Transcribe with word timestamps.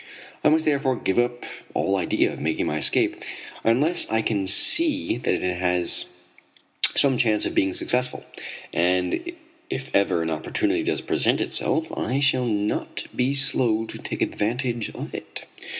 I 0.43 0.49
must 0.49 0.65
therefore 0.65 0.95
give 0.95 1.19
up 1.19 1.45
all 1.75 1.95
idea 1.95 2.33
of 2.33 2.39
making 2.39 2.65
my 2.65 2.79
escape, 2.79 3.23
unless 3.63 4.09
I 4.09 4.23
can 4.23 4.47
see 4.47 5.17
that 5.17 5.31
it 5.43 5.57
has 5.57 6.07
some 6.95 7.19
chance 7.19 7.45
of 7.45 7.53
being 7.53 7.71
successful, 7.71 8.25
and 8.73 9.19
if 9.69 9.91
ever 9.93 10.23
an 10.23 10.31
opportunity 10.31 10.81
does 10.81 11.01
present 11.01 11.39
itself 11.39 11.95
I 11.95 12.19
shall 12.19 12.47
not 12.47 13.03
be 13.15 13.35
slow 13.35 13.85
to 13.85 13.97
take 13.99 14.23
advantage 14.23 14.89
of 14.95 15.13
it. 15.13 15.45